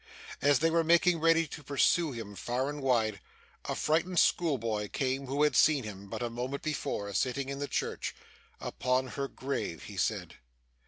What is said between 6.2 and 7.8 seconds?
a moment before, sitting in the